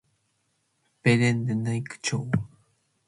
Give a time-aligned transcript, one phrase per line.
[1.01, 2.17] baded naic cho